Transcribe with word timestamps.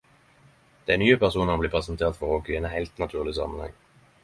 Dei 0.89 0.97
nye 1.01 1.17
personane 1.23 1.59
blir 1.61 1.73
presenterte 1.75 2.21
for 2.23 2.35
oss 2.39 2.51
i 2.55 2.59
ein 2.63 2.69
heilt 2.73 3.05
naturleg 3.07 3.39
samanheng. 3.43 3.81